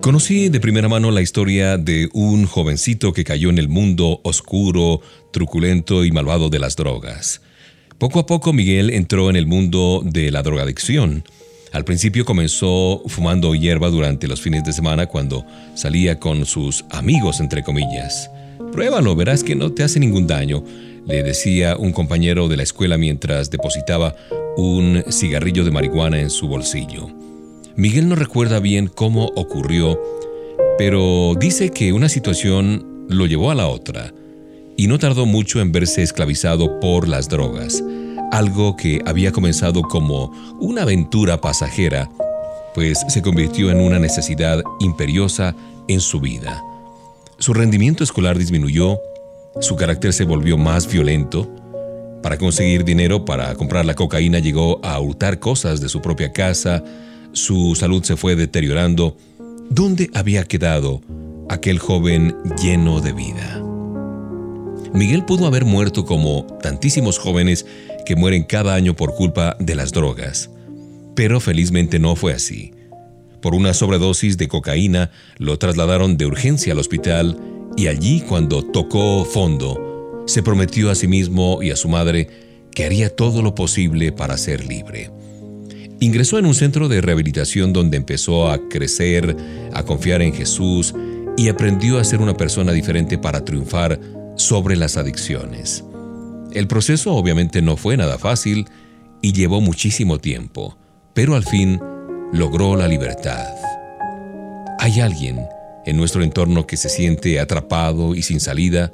Conocí 0.00 0.48
de 0.48 0.60
primera 0.60 0.88
mano 0.88 1.10
la 1.10 1.20
historia 1.20 1.76
de 1.76 2.08
un 2.14 2.46
jovencito 2.46 3.12
que 3.12 3.22
cayó 3.22 3.50
en 3.50 3.58
el 3.58 3.68
mundo 3.68 4.20
oscuro, 4.24 5.02
truculento 5.30 6.06
y 6.06 6.10
malvado 6.10 6.48
de 6.48 6.58
las 6.58 6.74
drogas. 6.74 7.42
Poco 7.98 8.18
a 8.18 8.24
poco 8.24 8.54
Miguel 8.54 8.88
entró 8.88 9.28
en 9.28 9.36
el 9.36 9.46
mundo 9.46 10.00
de 10.02 10.30
la 10.30 10.42
drogadicción. 10.42 11.22
Al 11.72 11.84
principio 11.84 12.24
comenzó 12.24 13.02
fumando 13.08 13.54
hierba 13.54 13.90
durante 13.90 14.26
los 14.26 14.40
fines 14.40 14.64
de 14.64 14.72
semana 14.72 15.04
cuando 15.04 15.44
salía 15.74 16.18
con 16.18 16.46
sus 16.46 16.86
amigos, 16.90 17.38
entre 17.38 17.62
comillas. 17.62 18.30
Pruébalo, 18.72 19.14
verás 19.14 19.44
que 19.44 19.54
no 19.54 19.72
te 19.72 19.82
hace 19.82 20.00
ningún 20.00 20.26
daño, 20.26 20.64
le 21.06 21.22
decía 21.22 21.76
un 21.76 21.92
compañero 21.92 22.48
de 22.48 22.56
la 22.56 22.62
escuela 22.62 22.96
mientras 22.96 23.50
depositaba 23.50 24.16
un 24.56 25.04
cigarrillo 25.10 25.62
de 25.62 25.70
marihuana 25.70 26.20
en 26.20 26.30
su 26.30 26.48
bolsillo. 26.48 27.29
Miguel 27.80 28.10
no 28.10 28.14
recuerda 28.14 28.60
bien 28.60 28.88
cómo 28.88 29.32
ocurrió, 29.36 29.98
pero 30.76 31.32
dice 31.40 31.70
que 31.70 31.94
una 31.94 32.10
situación 32.10 33.06
lo 33.08 33.24
llevó 33.24 33.50
a 33.50 33.54
la 33.54 33.68
otra 33.68 34.12
y 34.76 34.86
no 34.86 34.98
tardó 34.98 35.24
mucho 35.24 35.62
en 35.62 35.72
verse 35.72 36.02
esclavizado 36.02 36.78
por 36.78 37.08
las 37.08 37.30
drogas, 37.30 37.82
algo 38.32 38.76
que 38.76 39.00
había 39.06 39.32
comenzado 39.32 39.80
como 39.80 40.30
una 40.60 40.82
aventura 40.82 41.40
pasajera, 41.40 42.10
pues 42.74 43.02
se 43.08 43.22
convirtió 43.22 43.70
en 43.70 43.80
una 43.80 43.98
necesidad 43.98 44.62
imperiosa 44.80 45.56
en 45.88 46.00
su 46.00 46.20
vida. 46.20 46.62
Su 47.38 47.54
rendimiento 47.54 48.04
escolar 48.04 48.36
disminuyó, 48.36 48.98
su 49.62 49.76
carácter 49.76 50.12
se 50.12 50.26
volvió 50.26 50.58
más 50.58 50.86
violento, 50.86 51.48
para 52.22 52.36
conseguir 52.36 52.84
dinero 52.84 53.24
para 53.24 53.54
comprar 53.54 53.86
la 53.86 53.94
cocaína 53.94 54.38
llegó 54.38 54.84
a 54.84 55.00
hurtar 55.00 55.38
cosas 55.38 55.80
de 55.80 55.88
su 55.88 56.02
propia 56.02 56.30
casa, 56.30 56.84
su 57.32 57.74
salud 57.74 58.02
se 58.02 58.16
fue 58.16 58.36
deteriorando. 58.36 59.16
¿Dónde 59.70 60.10
había 60.14 60.44
quedado 60.44 61.00
aquel 61.48 61.78
joven 61.78 62.34
lleno 62.60 63.00
de 63.00 63.12
vida? 63.12 63.62
Miguel 64.92 65.24
pudo 65.24 65.46
haber 65.46 65.64
muerto 65.64 66.04
como 66.04 66.46
tantísimos 66.62 67.18
jóvenes 67.18 67.66
que 68.04 68.16
mueren 68.16 68.42
cada 68.42 68.74
año 68.74 68.96
por 68.96 69.14
culpa 69.14 69.56
de 69.60 69.76
las 69.76 69.92
drogas, 69.92 70.50
pero 71.14 71.38
felizmente 71.38 71.98
no 71.98 72.16
fue 72.16 72.32
así. 72.32 72.72
Por 73.40 73.54
una 73.54 73.72
sobredosis 73.72 74.36
de 74.36 74.48
cocaína 74.48 75.10
lo 75.38 75.58
trasladaron 75.58 76.16
de 76.16 76.26
urgencia 76.26 76.72
al 76.72 76.78
hospital 76.78 77.38
y 77.76 77.86
allí 77.86 78.20
cuando 78.20 78.62
tocó 78.62 79.24
fondo, 79.24 80.24
se 80.26 80.42
prometió 80.42 80.90
a 80.90 80.94
sí 80.94 81.06
mismo 81.08 81.62
y 81.62 81.70
a 81.70 81.76
su 81.76 81.88
madre 81.88 82.28
que 82.74 82.84
haría 82.84 83.14
todo 83.14 83.42
lo 83.42 83.54
posible 83.54 84.12
para 84.12 84.36
ser 84.36 84.66
libre. 84.66 85.10
Ingresó 86.00 86.38
en 86.38 86.46
un 86.46 86.54
centro 86.54 86.88
de 86.88 87.02
rehabilitación 87.02 87.74
donde 87.74 87.98
empezó 87.98 88.50
a 88.50 88.58
crecer, 88.68 89.36
a 89.74 89.82
confiar 89.82 90.22
en 90.22 90.32
Jesús 90.32 90.94
y 91.36 91.48
aprendió 91.48 91.98
a 91.98 92.04
ser 92.04 92.20
una 92.22 92.34
persona 92.34 92.72
diferente 92.72 93.18
para 93.18 93.44
triunfar 93.44 94.00
sobre 94.34 94.76
las 94.76 94.96
adicciones. 94.96 95.84
El 96.52 96.66
proceso 96.66 97.12
obviamente 97.12 97.60
no 97.60 97.76
fue 97.76 97.98
nada 97.98 98.18
fácil 98.18 98.66
y 99.20 99.34
llevó 99.34 99.60
muchísimo 99.60 100.18
tiempo, 100.18 100.78
pero 101.12 101.34
al 101.34 101.44
fin 101.44 101.78
logró 102.32 102.76
la 102.76 102.88
libertad. 102.88 103.48
¿Hay 104.78 105.00
alguien 105.00 105.40
en 105.84 105.96
nuestro 105.98 106.22
entorno 106.22 106.66
que 106.66 106.78
se 106.78 106.88
siente 106.88 107.40
atrapado 107.40 108.14
y 108.14 108.22
sin 108.22 108.40
salida, 108.40 108.90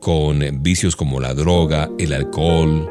con 0.00 0.62
vicios 0.62 0.96
como 0.96 1.20
la 1.20 1.34
droga, 1.34 1.90
el 1.98 2.14
alcohol, 2.14 2.90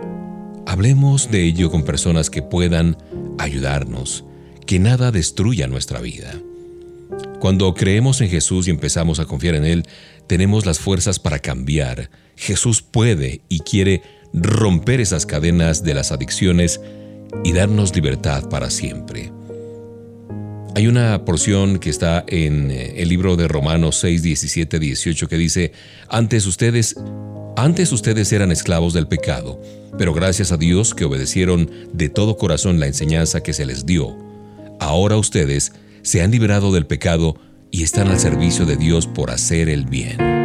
Hablemos 0.66 1.32
de 1.32 1.44
ello 1.44 1.72
con 1.72 1.84
personas 1.84 2.30
que 2.30 2.42
puedan 2.42 2.98
ayudarnos, 3.38 4.26
que 4.66 4.80
nada 4.80 5.12
destruya 5.12 5.68
nuestra 5.68 6.00
vida. 6.00 6.34
Cuando 7.40 7.74
creemos 7.74 8.22
en 8.22 8.30
Jesús 8.30 8.68
y 8.68 8.72
empezamos 8.72 9.20
a 9.20 9.26
confiar 9.26 9.56
en 9.56 9.66
Él, 9.66 9.86
tenemos 10.28 10.66
las 10.66 10.80
fuerzas 10.80 11.20
para 11.20 11.40
cambiar. 11.40 12.10
Jesús 12.36 12.82
puede 12.82 13.42
y 13.50 13.62
quiere 13.62 14.02
romper 14.34 15.02
esas 15.02 15.26
cadenas 15.26 15.84
de 15.84 15.94
las 15.94 16.12
adicciones 16.12 16.82
y 17.44 17.54
darnos 17.54 17.96
libertad 17.96 18.50
para 18.50 18.70
siempre. 18.70 19.32
Hay 20.76 20.88
una 20.88 21.26
porción 21.26 21.80
que 21.80 21.90
está 21.90 22.24
en 22.28 22.72
eh, 22.72 23.02
el 23.02 23.10
libro 23.10 23.36
de 23.36 23.48
Romanos 23.48 23.98
6, 23.98 24.22
17, 24.22 24.80
18 24.80 25.28
que 25.28 25.38
dice, 25.38 25.72
antes 26.08 26.46
ustedes 26.46 26.96
antes 27.56 27.92
ustedes 27.92 28.32
eran 28.32 28.54
esclavos 28.54 28.94
del 28.94 29.08
pecado, 29.08 29.62
pero 29.98 30.14
gracias 30.14 30.54
a 30.54 30.58
Dios 30.58 30.96
que 30.96 31.04
obedecieron 31.04 31.70
de 31.92 32.08
todo 32.08 32.38
corazón 32.38 32.80
la 32.80 32.88
enseñanza 32.88 33.42
que 33.44 33.52
se 33.52 33.66
les 33.66 33.86
dio. 33.86 34.16
Ahora 34.80 35.18
ustedes 35.18 35.74
se 36.02 36.22
han 36.22 36.32
liberado 36.32 36.72
del 36.72 36.86
pecado 36.86 37.36
y 37.70 37.84
están 37.84 38.08
al 38.08 38.20
servicio 38.20 38.66
de 38.66 38.78
Dios 38.78 39.08
por 39.08 39.30
hacer 39.30 39.68
el 39.68 39.86
bien. 39.86 40.39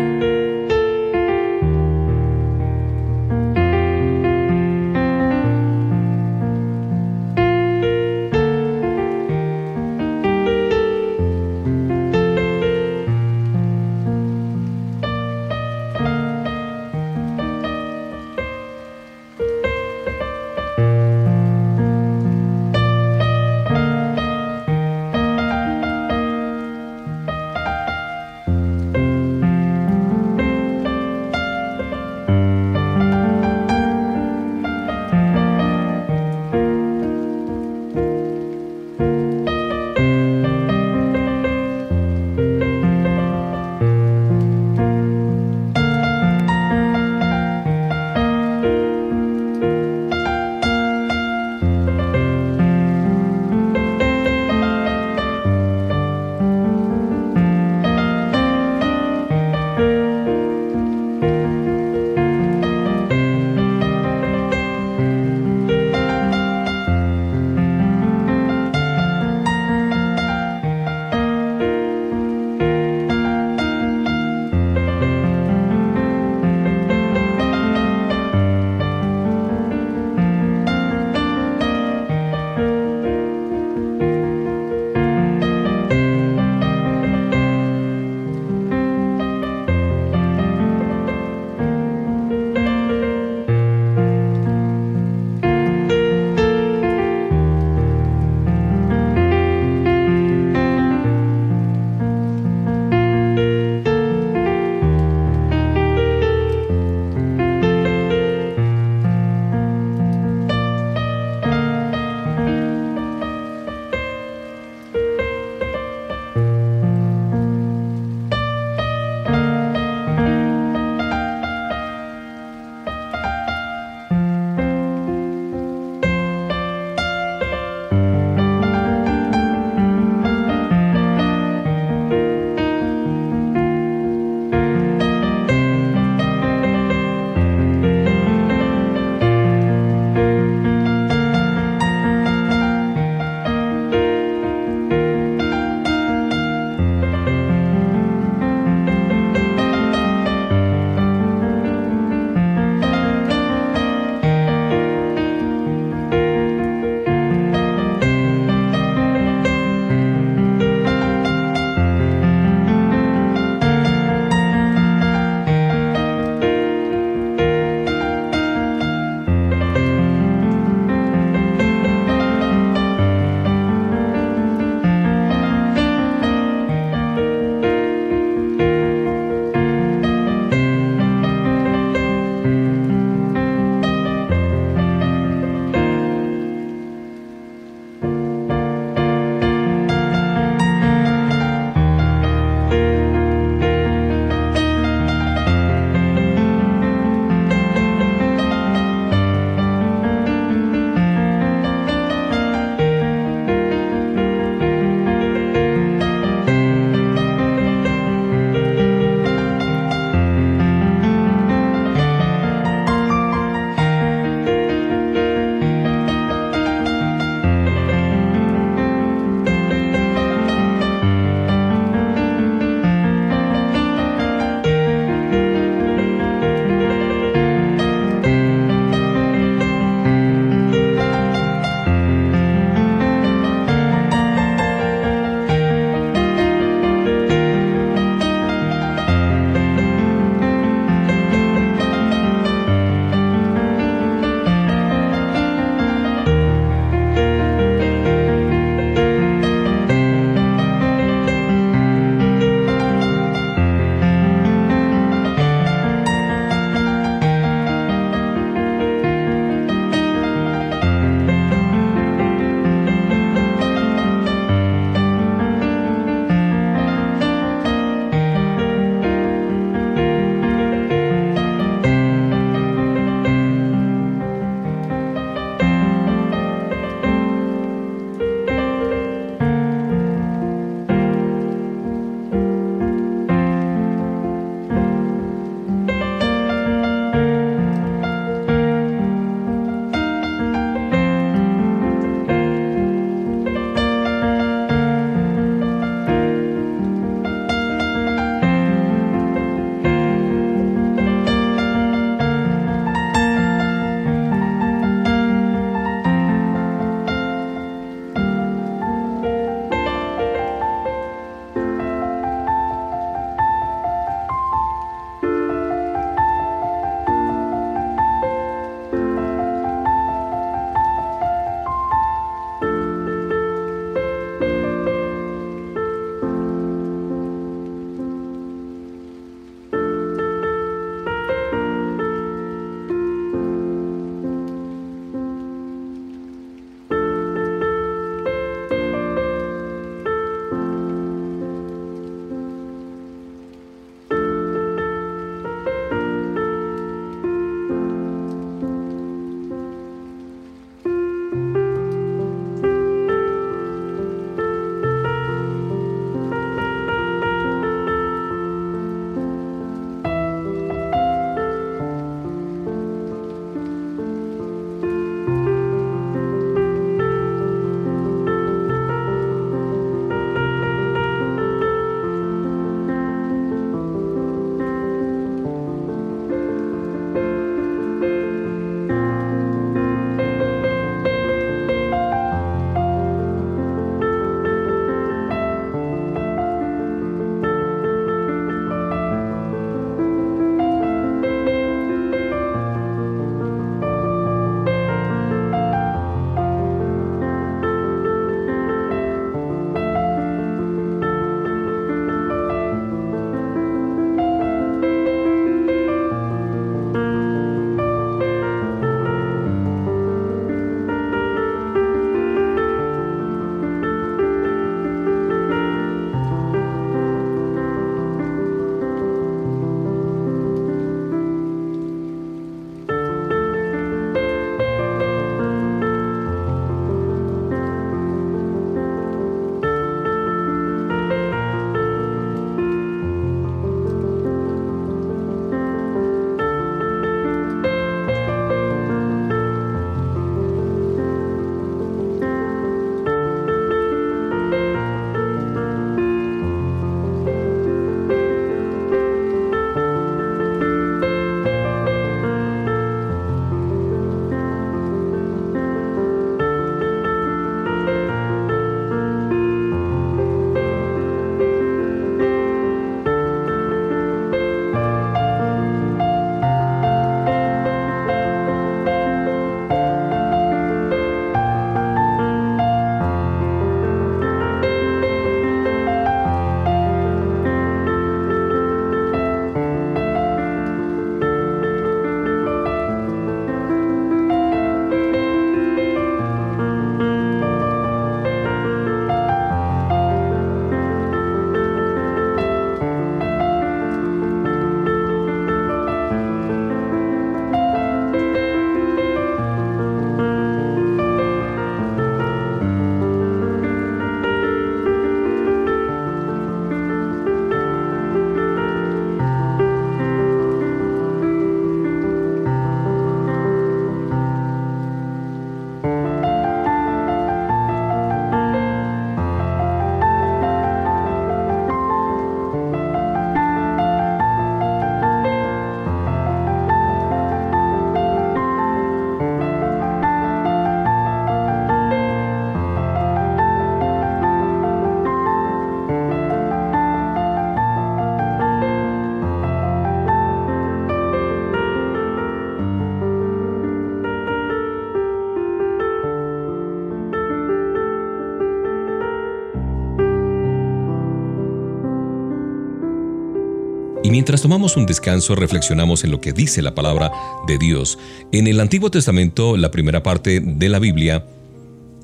Mientras 554.10 554.42
tomamos 554.42 554.76
un 554.76 554.86
descanso 554.86 555.34
reflexionamos 555.34 556.04
en 556.04 556.10
lo 556.10 556.20
que 556.20 556.32
dice 556.32 556.62
la 556.62 556.74
palabra 556.74 557.10
de 557.46 557.58
Dios. 557.58 557.98
En 558.32 558.46
el 558.46 558.60
Antiguo 558.60 558.90
Testamento, 558.90 559.56
la 559.56 559.70
primera 559.70 560.02
parte 560.02 560.40
de 560.40 560.68
la 560.68 560.78
Biblia, 560.78 561.24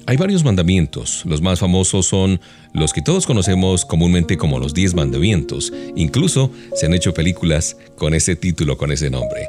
hay 0.06 0.16
varios 0.16 0.44
mandamientos. 0.44 1.22
Los 1.26 1.42
más 1.42 1.60
famosos 1.60 2.06
son 2.06 2.40
los 2.72 2.92
que 2.92 3.02
todos 3.02 3.26
conocemos 3.26 3.84
comúnmente 3.84 4.36
como 4.36 4.58
los 4.58 4.74
diez 4.74 4.94
mandamientos. 4.94 5.72
Incluso 5.94 6.50
se 6.74 6.86
han 6.86 6.94
hecho 6.94 7.14
películas 7.14 7.76
con 7.96 8.14
ese 8.14 8.34
título, 8.34 8.76
con 8.76 8.92
ese 8.92 9.10
nombre. 9.10 9.48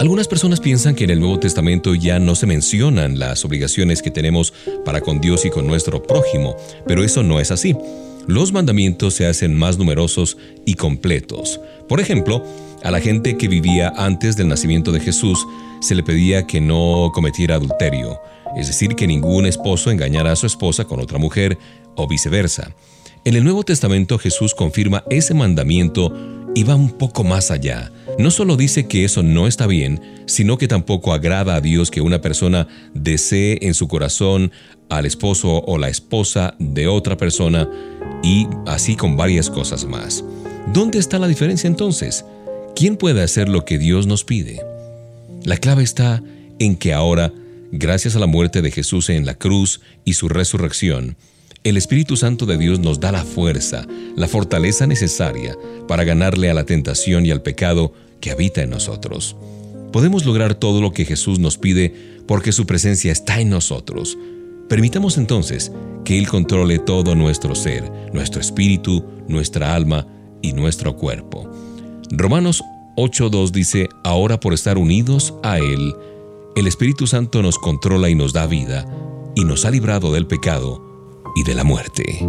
Algunas 0.00 0.28
personas 0.28 0.60
piensan 0.60 0.94
que 0.94 1.04
en 1.04 1.10
el 1.10 1.20
Nuevo 1.20 1.40
Testamento 1.40 1.94
ya 1.94 2.20
no 2.20 2.34
se 2.36 2.46
mencionan 2.46 3.18
las 3.18 3.44
obligaciones 3.44 4.02
que 4.02 4.12
tenemos 4.12 4.52
para 4.84 5.00
con 5.00 5.20
Dios 5.20 5.44
y 5.44 5.50
con 5.50 5.66
nuestro 5.66 6.02
prójimo, 6.02 6.56
pero 6.86 7.02
eso 7.02 7.22
no 7.22 7.40
es 7.40 7.50
así. 7.50 7.74
Los 8.28 8.52
mandamientos 8.52 9.14
se 9.14 9.26
hacen 9.26 9.54
más 9.54 9.78
numerosos 9.78 10.36
y 10.66 10.74
completos. 10.74 11.62
Por 11.88 11.98
ejemplo, 11.98 12.44
a 12.84 12.90
la 12.90 13.00
gente 13.00 13.38
que 13.38 13.48
vivía 13.48 13.90
antes 13.96 14.36
del 14.36 14.48
nacimiento 14.48 14.92
de 14.92 15.00
Jesús 15.00 15.46
se 15.80 15.94
le 15.94 16.02
pedía 16.02 16.46
que 16.46 16.60
no 16.60 17.10
cometiera 17.14 17.54
adulterio, 17.54 18.20
es 18.54 18.66
decir, 18.66 18.94
que 18.96 19.06
ningún 19.06 19.46
esposo 19.46 19.90
engañara 19.90 20.30
a 20.30 20.36
su 20.36 20.46
esposa 20.46 20.84
con 20.84 21.00
otra 21.00 21.16
mujer 21.16 21.56
o 21.96 22.06
viceversa. 22.06 22.74
En 23.24 23.34
el 23.34 23.44
Nuevo 23.44 23.62
Testamento 23.62 24.18
Jesús 24.18 24.54
confirma 24.54 25.04
ese 25.08 25.32
mandamiento 25.32 26.12
y 26.54 26.64
va 26.64 26.74
un 26.74 26.90
poco 26.90 27.24
más 27.24 27.50
allá. 27.50 27.90
No 28.18 28.32
solo 28.32 28.56
dice 28.56 28.88
que 28.88 29.04
eso 29.04 29.22
no 29.22 29.46
está 29.46 29.68
bien, 29.68 30.00
sino 30.26 30.58
que 30.58 30.66
tampoco 30.66 31.12
agrada 31.12 31.54
a 31.54 31.60
Dios 31.60 31.92
que 31.92 32.00
una 32.00 32.20
persona 32.20 32.66
desee 32.92 33.58
en 33.62 33.74
su 33.74 33.86
corazón 33.86 34.50
al 34.88 35.06
esposo 35.06 35.62
o 35.64 35.78
la 35.78 35.88
esposa 35.88 36.56
de 36.58 36.88
otra 36.88 37.16
persona 37.16 37.68
y 38.24 38.48
así 38.66 38.96
con 38.96 39.16
varias 39.16 39.50
cosas 39.50 39.84
más. 39.84 40.24
¿Dónde 40.72 40.98
está 40.98 41.20
la 41.20 41.28
diferencia 41.28 41.68
entonces? 41.68 42.24
¿Quién 42.74 42.96
puede 42.96 43.22
hacer 43.22 43.48
lo 43.48 43.64
que 43.64 43.78
Dios 43.78 44.08
nos 44.08 44.24
pide? 44.24 44.60
La 45.44 45.56
clave 45.56 45.84
está 45.84 46.20
en 46.58 46.74
que 46.74 46.92
ahora, 46.92 47.32
gracias 47.70 48.16
a 48.16 48.18
la 48.18 48.26
muerte 48.26 48.62
de 48.62 48.72
Jesús 48.72 49.10
en 49.10 49.26
la 49.26 49.34
cruz 49.34 49.80
y 50.04 50.14
su 50.14 50.28
resurrección, 50.28 51.16
el 51.62 51.76
Espíritu 51.76 52.16
Santo 52.16 52.46
de 52.46 52.58
Dios 52.58 52.80
nos 52.80 52.98
da 52.98 53.12
la 53.12 53.24
fuerza, 53.24 53.86
la 54.16 54.26
fortaleza 54.26 54.86
necesaria 54.86 55.56
para 55.86 56.04
ganarle 56.04 56.50
a 56.50 56.54
la 56.54 56.64
tentación 56.64 57.24
y 57.26 57.30
al 57.30 57.42
pecado 57.42 57.92
que 58.20 58.30
habita 58.30 58.62
en 58.62 58.70
nosotros. 58.70 59.36
Podemos 59.92 60.24
lograr 60.24 60.54
todo 60.54 60.80
lo 60.80 60.92
que 60.92 61.04
Jesús 61.04 61.38
nos 61.38 61.58
pide 61.58 61.94
porque 62.26 62.52
su 62.52 62.66
presencia 62.66 63.10
está 63.10 63.40
en 63.40 63.50
nosotros. 63.50 64.18
Permitamos 64.68 65.16
entonces 65.16 65.72
que 66.04 66.18
Él 66.18 66.28
controle 66.28 66.78
todo 66.78 67.14
nuestro 67.14 67.54
ser, 67.54 67.90
nuestro 68.12 68.40
espíritu, 68.40 69.04
nuestra 69.28 69.74
alma 69.74 70.06
y 70.42 70.52
nuestro 70.52 70.96
cuerpo. 70.96 71.50
Romanos 72.10 72.62
8.2 72.96 73.50
dice, 73.50 73.88
ahora 74.04 74.40
por 74.40 74.52
estar 74.52 74.76
unidos 74.76 75.34
a 75.42 75.58
Él, 75.58 75.94
el 76.56 76.66
Espíritu 76.66 77.06
Santo 77.06 77.42
nos 77.42 77.58
controla 77.58 78.10
y 78.10 78.14
nos 78.14 78.32
da 78.32 78.46
vida, 78.46 78.86
y 79.34 79.44
nos 79.44 79.64
ha 79.64 79.70
librado 79.70 80.12
del 80.12 80.26
pecado 80.26 81.22
y 81.36 81.44
de 81.44 81.54
la 81.54 81.64
muerte. 81.64 82.26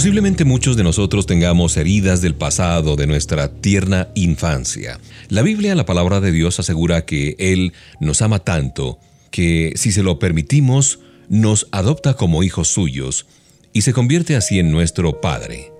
Posiblemente 0.00 0.46
muchos 0.46 0.78
de 0.78 0.82
nosotros 0.82 1.26
tengamos 1.26 1.76
heridas 1.76 2.22
del 2.22 2.34
pasado 2.34 2.96
de 2.96 3.06
nuestra 3.06 3.48
tierna 3.48 4.08
infancia. 4.14 4.98
La 5.28 5.42
Biblia, 5.42 5.74
la 5.74 5.84
palabra 5.84 6.22
de 6.22 6.32
Dios, 6.32 6.58
asegura 6.58 7.04
que 7.04 7.36
Él 7.38 7.74
nos 8.00 8.22
ama 8.22 8.38
tanto 8.38 8.98
que 9.30 9.74
si 9.76 9.92
se 9.92 10.02
lo 10.02 10.18
permitimos, 10.18 11.00
nos 11.28 11.68
adopta 11.70 12.14
como 12.14 12.42
hijos 12.42 12.68
suyos 12.68 13.26
y 13.74 13.82
se 13.82 13.92
convierte 13.92 14.36
así 14.36 14.58
en 14.58 14.72
nuestro 14.72 15.20
Padre. 15.20 15.70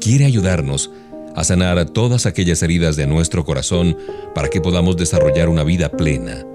Quiere 0.00 0.24
ayudarnos 0.24 0.90
a 1.34 1.44
sanar 1.44 1.84
todas 1.90 2.24
aquellas 2.24 2.62
heridas 2.62 2.96
de 2.96 3.06
nuestro 3.06 3.44
corazón 3.44 3.98
para 4.34 4.48
que 4.48 4.62
podamos 4.62 4.96
desarrollar 4.96 5.50
una 5.50 5.64
vida 5.64 5.90
plena. 5.90 6.46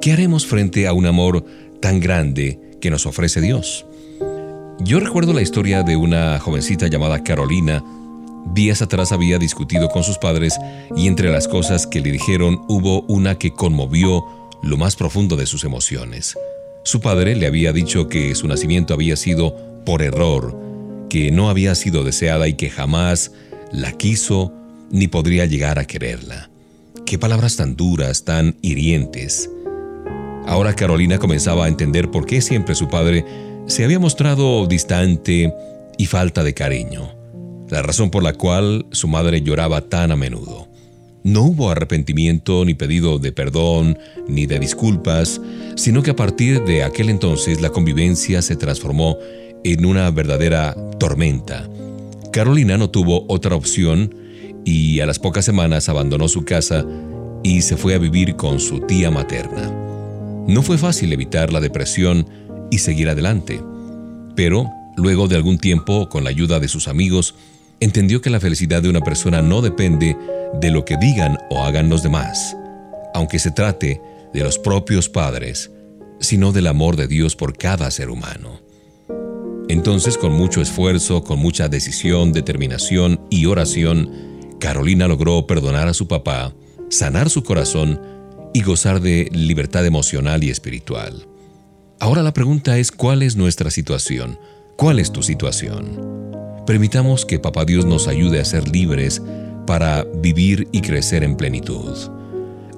¿Qué 0.00 0.10
haremos 0.10 0.44
frente 0.44 0.88
a 0.88 0.92
un 0.92 1.06
amor 1.06 1.44
tan 1.80 2.00
grande 2.00 2.58
que 2.80 2.90
nos 2.90 3.06
ofrece 3.06 3.40
Dios? 3.40 3.86
Yo 4.84 5.00
recuerdo 5.00 5.32
la 5.32 5.40
historia 5.40 5.82
de 5.82 5.96
una 5.96 6.38
jovencita 6.38 6.88
llamada 6.88 7.24
Carolina. 7.24 7.82
Días 8.52 8.82
atrás 8.82 9.12
había 9.12 9.38
discutido 9.38 9.88
con 9.88 10.04
sus 10.04 10.18
padres 10.18 10.58
y 10.94 11.06
entre 11.06 11.30
las 11.30 11.48
cosas 11.48 11.86
que 11.86 12.02
le 12.02 12.12
dijeron 12.12 12.60
hubo 12.68 13.00
una 13.08 13.38
que 13.38 13.54
conmovió 13.54 14.26
lo 14.62 14.76
más 14.76 14.94
profundo 14.94 15.36
de 15.36 15.46
sus 15.46 15.64
emociones. 15.64 16.36
Su 16.84 17.00
padre 17.00 17.34
le 17.34 17.46
había 17.46 17.72
dicho 17.72 18.10
que 18.10 18.34
su 18.34 18.46
nacimiento 18.46 18.92
había 18.92 19.16
sido 19.16 19.56
por 19.86 20.02
error, 20.02 20.54
que 21.08 21.30
no 21.30 21.48
había 21.48 21.74
sido 21.76 22.04
deseada 22.04 22.46
y 22.46 22.52
que 22.52 22.68
jamás 22.68 23.32
la 23.72 23.92
quiso 23.92 24.52
ni 24.90 25.08
podría 25.08 25.46
llegar 25.46 25.78
a 25.78 25.86
quererla. 25.86 26.50
Qué 27.06 27.18
palabras 27.18 27.56
tan 27.56 27.74
duras, 27.74 28.26
tan 28.26 28.56
hirientes. 28.60 29.48
Ahora 30.46 30.76
Carolina 30.76 31.18
comenzaba 31.18 31.64
a 31.64 31.68
entender 31.68 32.10
por 32.10 32.26
qué 32.26 32.42
siempre 32.42 32.74
su 32.74 32.88
padre 32.88 33.24
se 33.66 33.84
había 33.84 33.98
mostrado 33.98 34.66
distante 34.66 35.52
y 35.96 36.06
falta 36.06 36.44
de 36.44 36.54
cariño, 36.54 37.14
la 37.70 37.82
razón 37.82 38.10
por 38.10 38.22
la 38.22 38.34
cual 38.34 38.86
su 38.92 39.08
madre 39.08 39.42
lloraba 39.42 39.80
tan 39.82 40.12
a 40.12 40.16
menudo. 40.16 40.68
No 41.22 41.44
hubo 41.44 41.70
arrepentimiento 41.70 42.66
ni 42.66 42.74
pedido 42.74 43.18
de 43.18 43.32
perdón 43.32 43.98
ni 44.28 44.44
de 44.44 44.58
disculpas, 44.58 45.40
sino 45.76 46.02
que 46.02 46.10
a 46.10 46.16
partir 46.16 46.62
de 46.64 46.84
aquel 46.84 47.08
entonces 47.08 47.62
la 47.62 47.70
convivencia 47.70 48.42
se 48.42 48.56
transformó 48.56 49.16
en 49.64 49.86
una 49.86 50.10
verdadera 50.10 50.76
tormenta. 50.98 51.66
Carolina 52.32 52.76
no 52.76 52.90
tuvo 52.90 53.24
otra 53.28 53.56
opción 53.56 54.14
y 54.66 55.00
a 55.00 55.06
las 55.06 55.18
pocas 55.18 55.46
semanas 55.46 55.88
abandonó 55.88 56.28
su 56.28 56.44
casa 56.44 56.84
y 57.42 57.62
se 57.62 57.78
fue 57.78 57.94
a 57.94 57.98
vivir 57.98 58.36
con 58.36 58.60
su 58.60 58.80
tía 58.80 59.10
materna. 59.10 59.72
No 60.46 60.62
fue 60.62 60.76
fácil 60.76 61.10
evitar 61.14 61.50
la 61.50 61.60
depresión 61.60 62.26
y 62.74 62.78
seguir 62.78 63.08
adelante. 63.08 63.62
Pero, 64.34 64.68
luego 64.96 65.28
de 65.28 65.36
algún 65.36 65.58
tiempo, 65.58 66.08
con 66.08 66.24
la 66.24 66.30
ayuda 66.30 66.58
de 66.58 66.66
sus 66.66 66.88
amigos, 66.88 67.36
entendió 67.78 68.20
que 68.20 68.30
la 68.30 68.40
felicidad 68.40 68.82
de 68.82 68.88
una 68.88 69.00
persona 69.00 69.42
no 69.42 69.62
depende 69.62 70.16
de 70.60 70.70
lo 70.72 70.84
que 70.84 70.96
digan 70.96 71.38
o 71.50 71.62
hagan 71.62 71.88
los 71.88 72.02
demás, 72.02 72.56
aunque 73.14 73.38
se 73.38 73.52
trate 73.52 74.00
de 74.32 74.40
los 74.42 74.58
propios 74.58 75.08
padres, 75.08 75.70
sino 76.18 76.50
del 76.50 76.66
amor 76.66 76.96
de 76.96 77.06
Dios 77.06 77.36
por 77.36 77.56
cada 77.56 77.92
ser 77.92 78.10
humano. 78.10 78.60
Entonces, 79.68 80.18
con 80.18 80.32
mucho 80.32 80.60
esfuerzo, 80.60 81.22
con 81.22 81.38
mucha 81.38 81.68
decisión, 81.68 82.32
determinación 82.32 83.20
y 83.30 83.46
oración, 83.46 84.10
Carolina 84.58 85.06
logró 85.06 85.46
perdonar 85.46 85.86
a 85.86 85.94
su 85.94 86.08
papá, 86.08 86.52
sanar 86.90 87.30
su 87.30 87.44
corazón 87.44 88.00
y 88.52 88.62
gozar 88.62 89.00
de 89.00 89.28
libertad 89.32 89.86
emocional 89.86 90.42
y 90.42 90.50
espiritual. 90.50 91.28
Ahora 92.00 92.22
la 92.22 92.34
pregunta 92.34 92.78
es 92.78 92.90
cuál 92.90 93.22
es 93.22 93.36
nuestra 93.36 93.70
situación, 93.70 94.38
cuál 94.76 94.98
es 94.98 95.12
tu 95.12 95.22
situación. 95.22 96.24
Permitamos 96.66 97.24
que 97.24 97.38
Papá 97.38 97.64
Dios 97.64 97.84
nos 97.84 98.08
ayude 98.08 98.40
a 98.40 98.44
ser 98.44 98.68
libres 98.68 99.22
para 99.66 100.04
vivir 100.04 100.68
y 100.72 100.80
crecer 100.80 101.22
en 101.22 101.36
plenitud. 101.36 101.96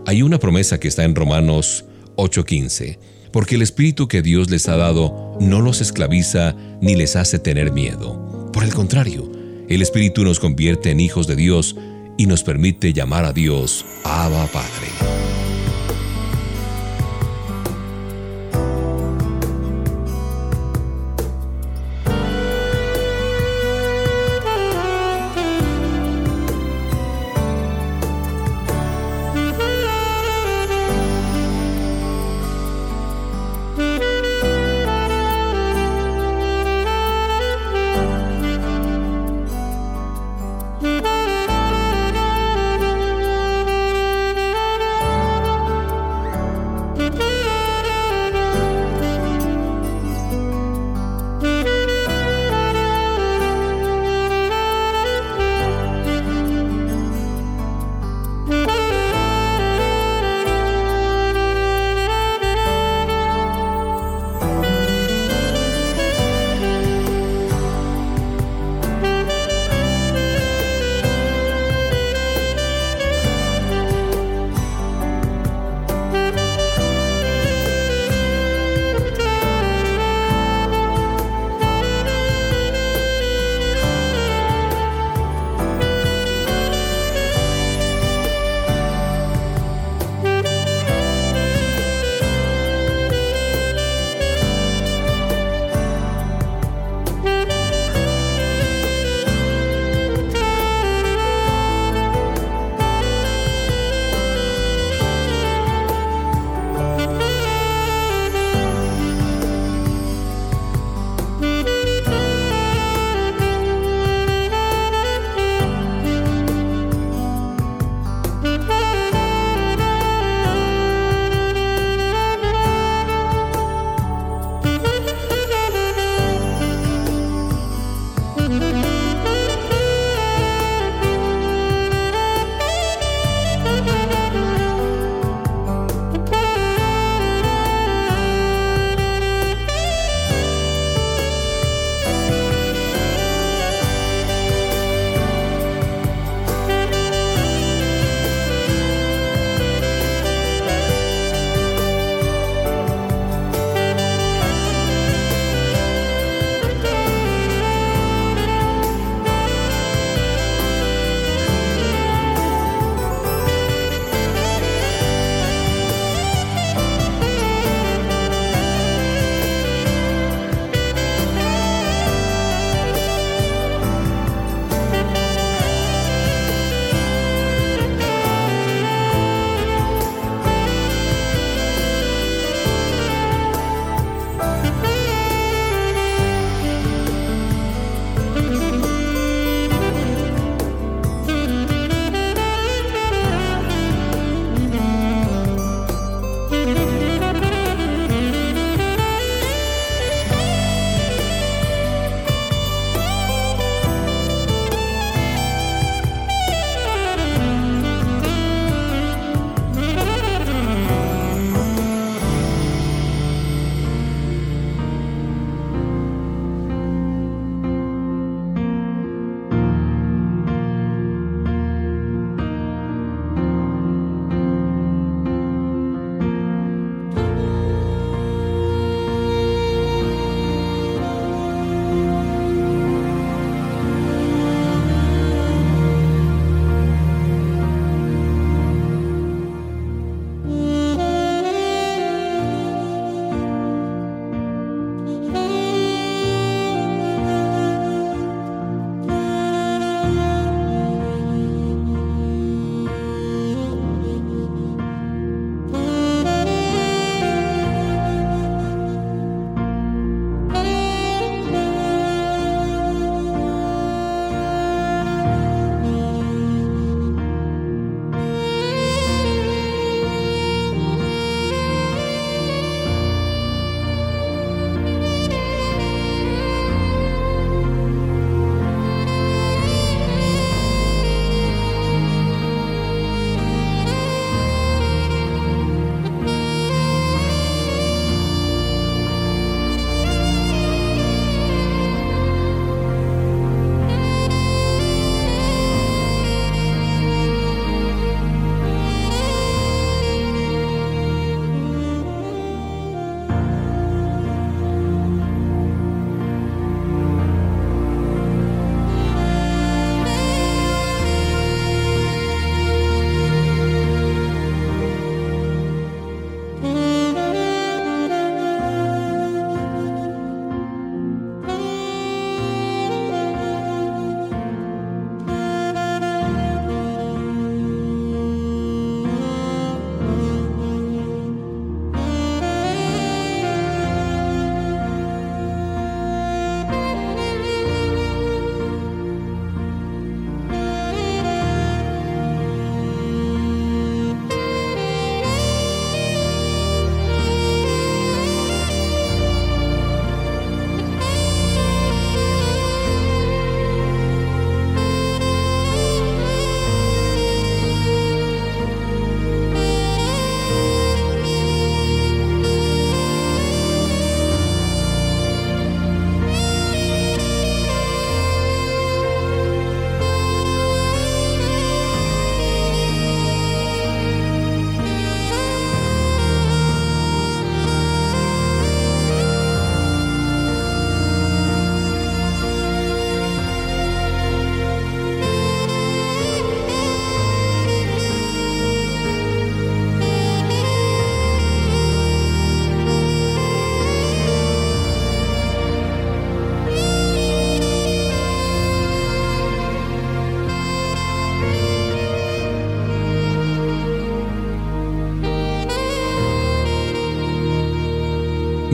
Hay 0.06 0.22
una 0.22 0.38
promesa 0.38 0.78
que 0.78 0.88
está 0.88 1.04
en 1.04 1.14
Romanos 1.14 1.84
8:15, 2.16 2.98
porque 3.32 3.56
el 3.56 3.62
Espíritu 3.62 4.06
que 4.06 4.22
Dios 4.22 4.50
les 4.50 4.68
ha 4.68 4.76
dado 4.76 5.36
no 5.40 5.60
los 5.60 5.80
esclaviza 5.80 6.54
ni 6.80 6.94
les 6.94 7.16
hace 7.16 7.38
tener 7.38 7.72
miedo. 7.72 8.50
Por 8.52 8.64
el 8.64 8.74
contrario, 8.74 9.30
el 9.68 9.82
Espíritu 9.82 10.24
nos 10.24 10.40
convierte 10.40 10.90
en 10.90 11.00
hijos 11.00 11.26
de 11.26 11.36
Dios 11.36 11.76
y 12.16 12.26
nos 12.26 12.42
permite 12.42 12.92
llamar 12.92 13.24
a 13.24 13.32
Dios 13.32 13.84
Abba 14.04 14.46
Padre. 14.46 15.25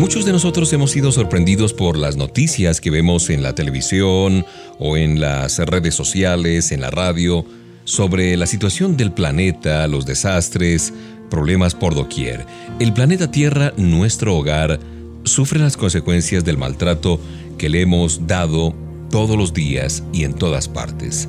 Muchos 0.02 0.24
de 0.24 0.32
nosotros 0.32 0.72
hemos 0.72 0.90
sido 0.90 1.12
sorprendidos 1.12 1.72
por 1.72 1.96
las 1.96 2.16
noticias 2.16 2.80
que 2.80 2.90
vemos 2.90 3.30
en 3.30 3.40
la 3.40 3.54
televisión 3.54 4.44
o 4.80 4.96
en 4.96 5.20
las 5.20 5.60
redes 5.60 5.94
sociales, 5.94 6.72
en 6.72 6.80
la 6.80 6.90
radio, 6.90 7.46
sobre 7.84 8.36
la 8.36 8.46
situación 8.46 8.96
del 8.96 9.12
planeta, 9.12 9.86
los 9.86 10.04
desastres, 10.04 10.92
problemas 11.30 11.76
por 11.76 11.94
doquier. 11.94 12.44
El 12.80 12.92
planeta 12.92 13.30
Tierra, 13.30 13.74
nuestro 13.76 14.36
hogar, 14.36 14.80
sufre 15.22 15.60
las 15.60 15.76
consecuencias 15.76 16.44
del 16.44 16.58
maltrato 16.58 17.20
que 17.56 17.68
le 17.68 17.82
hemos 17.82 18.26
dado 18.26 18.74
todos 19.08 19.36
los 19.36 19.54
días 19.54 20.02
y 20.12 20.24
en 20.24 20.34
todas 20.34 20.66
partes. 20.66 21.28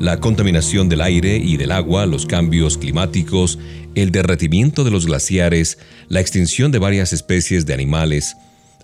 La 0.00 0.18
contaminación 0.18 0.88
del 0.88 1.02
aire 1.02 1.36
y 1.36 1.58
del 1.58 1.72
agua, 1.72 2.06
los 2.06 2.24
cambios 2.24 2.78
climáticos, 2.78 3.58
el 3.94 4.10
derretimiento 4.10 4.82
de 4.82 4.90
los 4.90 5.04
glaciares, 5.04 5.76
la 6.08 6.20
extinción 6.20 6.72
de 6.72 6.78
varias 6.78 7.12
especies 7.12 7.66
de 7.66 7.74
animales, 7.74 8.34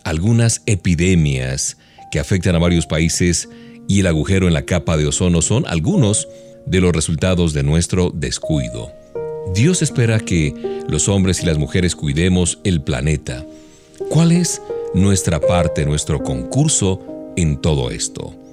algunas 0.05 0.61
epidemias 0.67 1.79
que 2.13 2.21
afectan 2.21 2.55
a 2.55 2.59
varios 2.59 2.87
países 2.87 3.49
y 3.89 4.01
el 4.01 4.09
agujero 4.09 4.47
en 4.47 4.53
la 4.53 4.67
capa 4.67 4.99
de 4.99 5.07
ozono 5.07 5.41
son 5.41 5.65
algunos 5.67 6.29
de 6.67 6.83
los 6.83 6.93
resultados 6.93 7.55
de 7.55 7.63
nuestro 7.63 8.11
descuido. 8.11 8.93
Dios 9.55 9.81
espera 9.81 10.21
que 10.21 10.53
los 10.87 11.09
hombres 11.09 11.43
y 11.43 11.47
las 11.47 11.57
mujeres 11.57 11.97
cuidemos 11.97 12.59
el 12.63 12.83
planeta. 12.83 13.43
¿Cuál 14.11 14.33
es 14.33 14.61
nuestra 14.93 15.41
parte, 15.41 15.87
nuestro 15.87 16.23
concurso 16.23 17.33
en 17.39 17.57
todo 17.63 17.91
esto? 17.91 18.46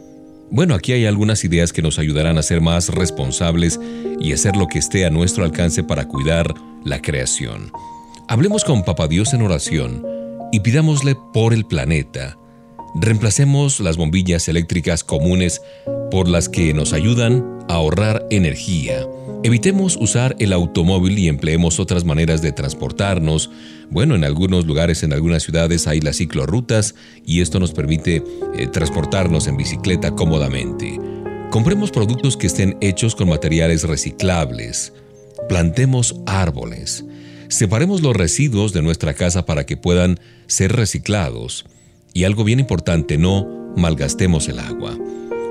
Bueno, 0.51 0.75
aquí 0.75 0.93
hay 0.93 1.05
algunas 1.05 1.43
ideas 1.43 1.73
que 1.73 1.81
nos 1.81 1.99
ayudarán 1.99 2.37
a 2.37 2.43
ser 2.43 2.61
más 2.61 2.89
responsables 2.89 3.79
y 4.19 4.33
hacer 4.33 4.55
lo 4.55 4.67
que 4.67 4.79
esté 4.79 5.05
a 5.05 5.09
nuestro 5.09 5.43
alcance 5.43 5.83
para 5.83 6.07
cuidar 6.07 6.53
la 6.83 7.01
creación. 7.01 7.71
Hablemos 8.27 8.63
con 8.63 8.83
Papá 8.83 9.07
Dios 9.07 9.33
en 9.33 9.41
oración 9.41 10.05
y 10.51 10.59
pidámosle 10.59 11.15
por 11.33 11.53
el 11.53 11.65
planeta. 11.65 12.37
Reemplacemos 12.95 13.79
las 13.79 13.97
bombillas 13.97 14.47
eléctricas 14.47 15.03
comunes 15.03 15.61
por 16.11 16.27
las 16.27 16.47
que 16.47 16.73
nos 16.73 16.93
ayudan 16.93 17.43
a 17.67 17.75
ahorrar 17.75 18.25
energía. 18.29 19.07
Evitemos 19.45 19.97
usar 19.99 20.37
el 20.39 20.53
automóvil 20.53 21.19
y 21.19 21.27
empleemos 21.27 21.77
otras 21.81 22.05
maneras 22.05 22.41
de 22.41 22.53
transportarnos. 22.53 23.51
Bueno, 23.89 24.15
en 24.15 24.23
algunos 24.23 24.65
lugares, 24.65 25.03
en 25.03 25.11
algunas 25.11 25.43
ciudades 25.43 25.85
hay 25.85 25.99
las 25.99 26.15
ciclorrutas 26.15 26.95
y 27.25 27.41
esto 27.41 27.59
nos 27.59 27.73
permite 27.73 28.23
eh, 28.55 28.67
transportarnos 28.67 29.47
en 29.47 29.57
bicicleta 29.57 30.11
cómodamente. 30.11 30.97
Compremos 31.49 31.91
productos 31.91 32.37
que 32.37 32.47
estén 32.47 32.77
hechos 32.79 33.15
con 33.15 33.27
materiales 33.27 33.83
reciclables. 33.83 34.93
Plantemos 35.49 36.15
árboles. 36.25 37.03
Separemos 37.49 38.01
los 38.01 38.15
residuos 38.15 38.71
de 38.71 38.81
nuestra 38.81 39.13
casa 39.13 39.45
para 39.45 39.65
que 39.65 39.75
puedan 39.75 40.21
ser 40.47 40.71
reciclados. 40.71 41.65
Y 42.13 42.23
algo 42.23 42.45
bien 42.45 42.61
importante, 42.61 43.17
no 43.17 43.73
malgastemos 43.75 44.47
el 44.47 44.59
agua. 44.59 44.97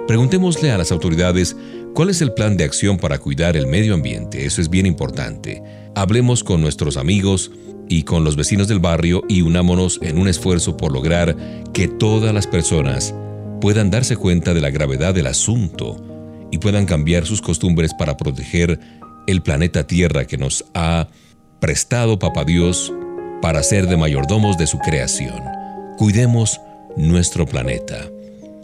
Preguntémosle 0.08 0.72
a 0.72 0.78
las 0.78 0.92
autoridades 0.92 1.56
cuál 1.94 2.10
es 2.10 2.22
el 2.22 2.32
plan 2.32 2.56
de 2.56 2.64
acción 2.64 2.98
para 2.98 3.18
cuidar 3.18 3.56
el 3.56 3.66
medio 3.66 3.94
ambiente. 3.94 4.46
Eso 4.46 4.60
es 4.60 4.70
bien 4.70 4.86
importante. 4.86 5.62
Hablemos 5.94 6.42
con 6.42 6.60
nuestros 6.60 6.96
amigos 6.96 7.50
y 7.88 8.04
con 8.04 8.24
los 8.24 8.36
vecinos 8.36 8.68
del 8.68 8.78
barrio 8.78 9.22
y 9.28 9.42
unámonos 9.42 9.98
en 10.02 10.18
un 10.18 10.28
esfuerzo 10.28 10.76
por 10.76 10.92
lograr 10.92 11.36
que 11.72 11.88
todas 11.88 12.32
las 12.32 12.46
personas 12.46 13.14
puedan 13.60 13.90
darse 13.90 14.16
cuenta 14.16 14.54
de 14.54 14.60
la 14.60 14.70
gravedad 14.70 15.14
del 15.14 15.26
asunto 15.26 15.96
y 16.50 16.58
puedan 16.58 16.86
cambiar 16.86 17.26
sus 17.26 17.42
costumbres 17.42 17.92
para 17.94 18.16
proteger 18.16 18.80
el 19.26 19.42
planeta 19.42 19.86
Tierra 19.86 20.26
que 20.26 20.38
nos 20.38 20.64
ha 20.74 21.08
prestado 21.60 22.18
Papá 22.18 22.44
Dios 22.44 22.92
para 23.40 23.62
ser 23.62 23.86
de 23.86 23.96
mayordomos 23.96 24.58
de 24.58 24.66
su 24.66 24.78
creación. 24.78 25.42
Cuidemos 25.98 26.60
nuestro 26.96 27.46
planeta. 27.46 28.08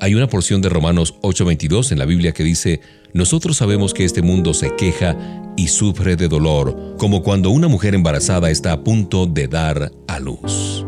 Hay 0.01 0.15
una 0.15 0.29
porción 0.29 0.61
de 0.61 0.69
Romanos 0.69 1.17
8:22 1.23 1.91
en 1.91 1.99
la 1.99 2.05
Biblia 2.05 2.33
que 2.33 2.45
dice, 2.45 2.81
nosotros 3.13 3.57
sabemos 3.57 3.95
que 3.95 4.05
este 4.05 4.23
mundo 4.23 4.55
se 4.55 4.75
queja 4.77 5.17
y 5.57 5.69
sufre 5.69 6.15
de 6.15 6.29
dolor, 6.29 6.95
como 6.99 7.23
cuando 7.23 7.51
una 7.51 7.67
mujer 7.67 7.95
embarazada 7.95 8.51
está 8.51 8.73
a 8.73 8.85
punto 8.85 9.27
de 9.27 9.49
dar 9.49 9.91
a 10.07 10.21
luz. 10.21 10.85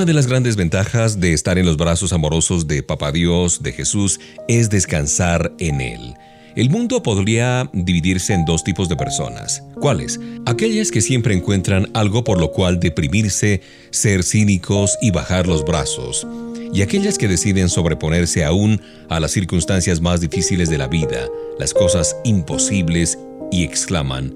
Una 0.00 0.06
de 0.06 0.14
las 0.14 0.28
grandes 0.28 0.56
ventajas 0.56 1.20
de 1.20 1.34
estar 1.34 1.58
en 1.58 1.66
los 1.66 1.76
brazos 1.76 2.14
amorosos 2.14 2.66
de 2.66 2.82
Papá 2.82 3.12
Dios, 3.12 3.62
de 3.62 3.72
Jesús, 3.72 4.18
es 4.48 4.70
descansar 4.70 5.52
en 5.58 5.82
Él. 5.82 6.14
El 6.56 6.70
mundo 6.70 7.02
podría 7.02 7.68
dividirse 7.74 8.32
en 8.32 8.46
dos 8.46 8.64
tipos 8.64 8.88
de 8.88 8.96
personas. 8.96 9.62
¿Cuáles? 9.74 10.18
Aquellas 10.46 10.90
que 10.90 11.02
siempre 11.02 11.34
encuentran 11.34 11.90
algo 11.92 12.24
por 12.24 12.40
lo 12.40 12.50
cual 12.50 12.80
deprimirse, 12.80 13.60
ser 13.90 14.22
cínicos 14.22 14.96
y 15.02 15.10
bajar 15.10 15.46
los 15.46 15.66
brazos. 15.66 16.26
Y 16.72 16.80
aquellas 16.80 17.18
que 17.18 17.28
deciden 17.28 17.68
sobreponerse 17.68 18.42
aún 18.42 18.80
a 19.10 19.20
las 19.20 19.32
circunstancias 19.32 20.00
más 20.00 20.22
difíciles 20.22 20.70
de 20.70 20.78
la 20.78 20.86
vida, 20.86 21.28
las 21.58 21.74
cosas 21.74 22.16
imposibles, 22.24 23.18
y 23.52 23.64
exclaman, 23.64 24.34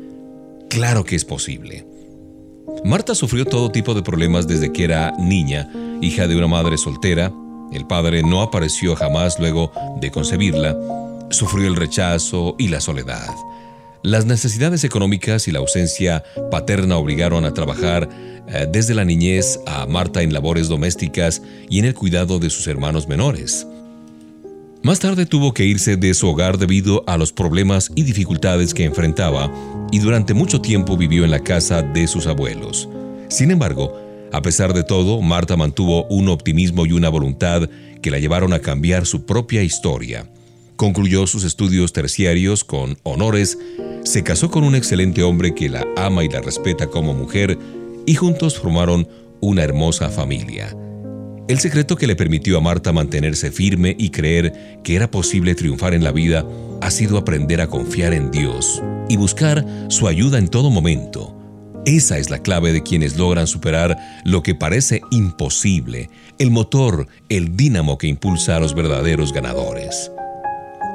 claro 0.69 1.05
que 1.05 1.17
es 1.17 1.25
posible. 1.25 1.94
Marta 2.85 3.15
sufrió 3.15 3.47
todo 3.47 3.73
tipo 3.73 3.95
de 3.95 4.03
problemas 4.03 4.47
desde 4.47 4.71
que 4.71 4.85
era 4.85 5.11
niña, 5.19 5.71
hija 6.03 6.29
de 6.29 6.37
una 6.37 6.49
madre 6.49 6.77
soltera. 6.77 7.33
El 7.73 7.87
padre 7.87 8.23
no 8.23 8.43
apareció 8.43 8.95
jamás 8.95 9.39
luego 9.41 9.73
de 10.03 10.11
concebirla. 10.11 10.77
Sufrió 11.31 11.67
el 11.67 11.77
rechazo 11.77 12.55
y 12.59 12.69
la 12.69 12.83
soledad. 12.83 13.31
Las 14.03 14.27
necesidades 14.27 14.85
económicas 14.85 15.49
y 15.49 15.53
la 15.53 15.61
ausencia 15.61 16.25
paterna 16.51 16.99
obligaron 16.99 17.47
a 17.47 17.55
trabajar 17.55 18.07
eh, 18.49 18.67
desde 18.71 18.93
la 18.93 19.07
niñez 19.07 19.59
a 19.67 19.87
Marta 19.87 20.21
en 20.21 20.35
labores 20.35 20.69
domésticas 20.69 21.41
y 21.71 21.79
en 21.79 21.87
el 21.87 21.95
cuidado 21.95 22.39
de 22.39 22.51
sus 22.51 22.67
hermanos 22.67 23.09
menores. 23.09 23.67
Más 24.85 25.01
tarde 25.01 25.25
tuvo 25.25 25.55
que 25.55 25.65
irse 25.65 25.97
de 25.97 26.13
su 26.13 26.29
hogar 26.29 26.59
debido 26.59 27.05
a 27.07 27.17
los 27.17 27.33
problemas 27.33 27.91
y 27.95 28.03
dificultades 28.03 28.75
que 28.75 28.85
enfrentaba 28.85 29.51
y 29.91 29.99
durante 29.99 30.35
mucho 30.35 30.61
tiempo 30.61 30.99
vivió 30.99 31.25
en 31.25 31.31
la 31.31 31.43
casa 31.43 31.81
de 31.81 32.07
sus 32.07 32.27
abuelos. 32.27 32.87
Sin 33.31 33.51
embargo, 33.51 33.99
a 34.31 34.43
pesar 34.43 34.75
de 34.75 34.83
todo, 34.83 35.23
Marta 35.23 35.57
mantuvo 35.57 36.05
un 36.09 36.29
optimismo 36.29 36.85
y 36.85 36.93
una 36.93 37.09
voluntad 37.09 37.67
que 38.03 38.11
la 38.11 38.19
llevaron 38.19 38.53
a 38.53 38.59
cambiar 38.59 39.07
su 39.07 39.25
propia 39.25 39.63
historia. 39.63 40.31
Concluyó 40.77 41.27
sus 41.27 41.45
estudios 41.45 41.95
terciarios 41.95 42.63
con 42.63 42.99
honores, 43.05 43.57
se 44.05 44.23
casó 44.23 44.51
con 44.51 44.65
un 44.65 44.75
excelente 44.75 45.23
hombre 45.23 45.55
que 45.55 45.71
la 45.71 45.87
ama 45.97 46.25
y 46.25 46.29
la 46.29 46.43
respeta 46.43 46.89
como 46.89 47.15
mujer 47.15 47.59
y 48.05 48.17
juntos 48.17 48.59
formaron 48.59 49.09
una 49.41 49.63
hermosa 49.63 50.11
familia. 50.11 50.77
El 51.47 51.59
secreto 51.59 51.97
que 51.97 52.07
le 52.07 52.17
permitió 52.17 52.57
a 52.57 52.63
Marta 52.63 52.91
mantenerse 52.91 53.51
firme 53.51 53.95
y 53.99 54.09
creer 54.09 54.81
que 54.83 54.97
era 54.97 55.11
posible 55.11 55.55
triunfar 55.55 55.93
en 55.93 56.03
la 56.03 56.11
vida 56.11 56.47
ha 56.81 56.91
sido 56.91 57.19
aprender 57.19 57.61
a 57.61 57.67
confiar 57.67 58.15
en 58.15 58.31
Dios 58.31 58.83
y 59.11 59.19
buscar 59.19 59.67
su 59.89 60.09
ayuda 60.09 60.39
en 60.39 60.49
todo 60.49 60.71
momento. 60.71 61.37
Esa 61.85 62.17
es 62.17 62.31
la 62.31 62.39
clave 62.39 62.73
de 62.73 62.83
quienes 62.83 63.19
logran 63.19 63.47
superar 63.47 64.23
lo 64.25 64.43
que 64.43 64.55
parece 64.55 65.03
imposible, 65.11 66.09
el 66.39 66.51
motor, 66.51 67.09
el 67.29 67.55
dínamo 67.59 67.99
que 67.99 68.07
impulsa 68.07 68.57
a 68.57 68.61
los 68.61 68.75
verdaderos 68.75 69.35
ganadores. 69.35 70.11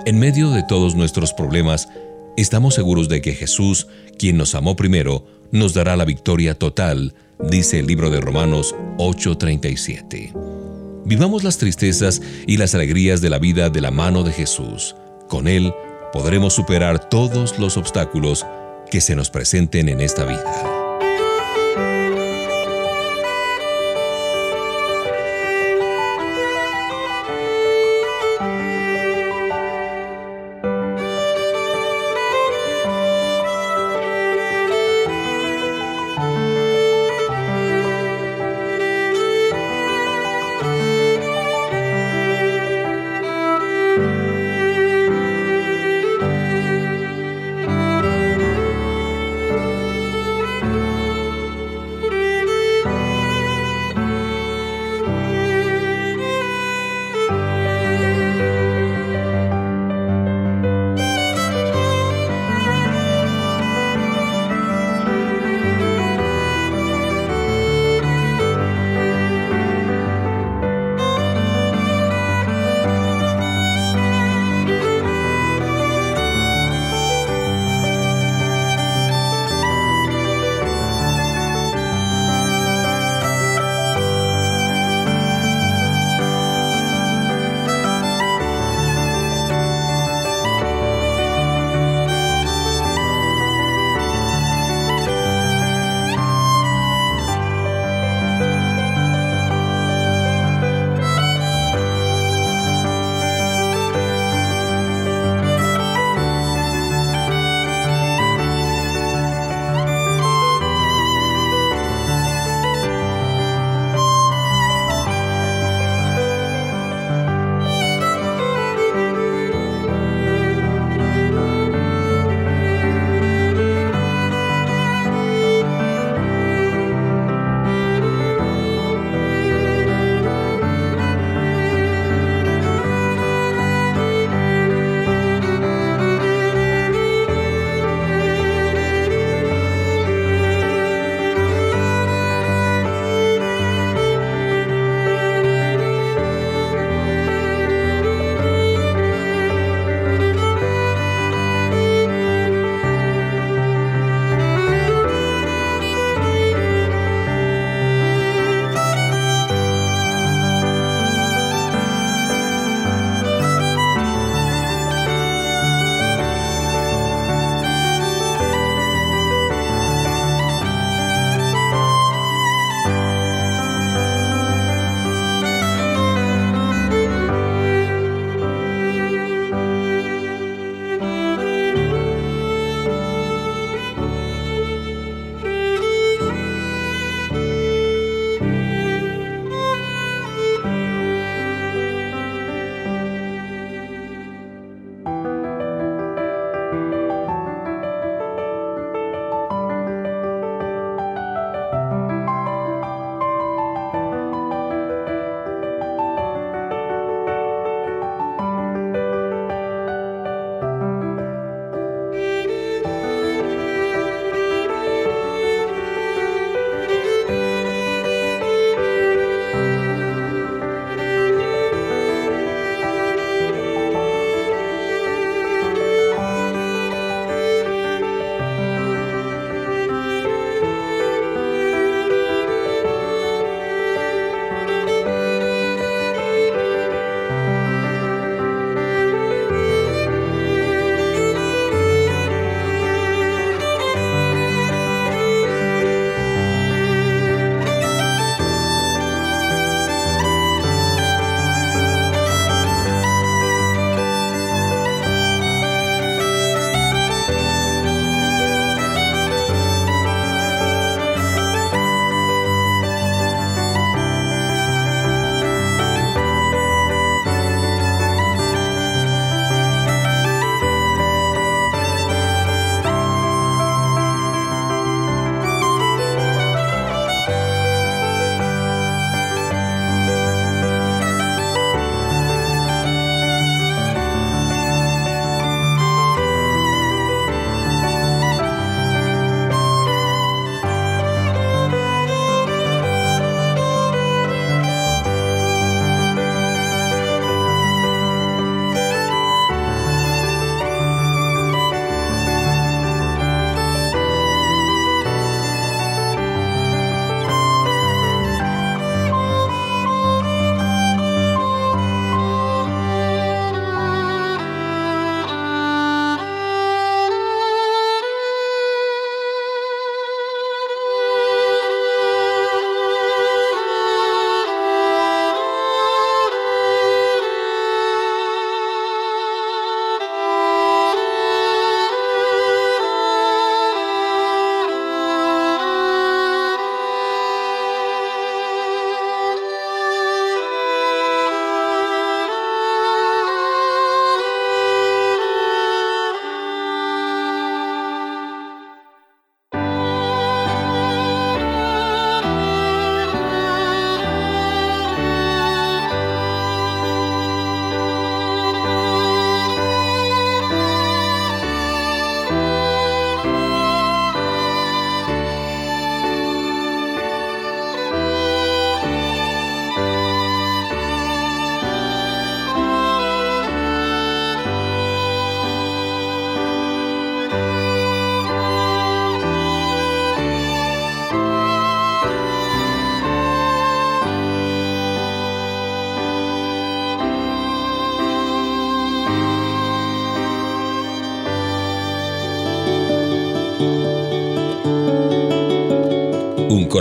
En 0.07 0.17
medio 0.17 0.49
de 0.49 0.63
todos 0.63 0.95
nuestros 0.95 1.31
problemas, 1.31 1.89
estamos 2.37 2.73
seguros 2.73 3.07
de 3.07 3.21
que 3.21 3.33
Jesús, 3.33 3.85
quien 4.17 4.37
nos 4.37 4.55
amó 4.55 4.75
primero, 4.75 5.27
nos 5.51 5.75
dará 5.75 5.95
la 5.95 6.05
victoria 6.05 6.55
total 6.55 7.13
dice 7.39 7.79
el 7.79 7.87
libro 7.87 8.09
de 8.09 8.21
Romanos 8.21 8.75
8:37. 8.97 10.33
Vivamos 11.05 11.43
las 11.43 11.57
tristezas 11.57 12.21
y 12.45 12.57
las 12.57 12.75
alegrías 12.75 13.21
de 13.21 13.29
la 13.29 13.39
vida 13.39 13.69
de 13.69 13.81
la 13.81 13.91
mano 13.91 14.23
de 14.23 14.31
Jesús. 14.31 14.95
Con 15.27 15.47
Él 15.47 15.73
podremos 16.11 16.53
superar 16.53 17.09
todos 17.09 17.57
los 17.57 17.77
obstáculos 17.77 18.45
que 18.91 19.01
se 19.01 19.15
nos 19.15 19.29
presenten 19.29 19.89
en 19.89 20.01
esta 20.01 20.25
vida. 20.25 20.78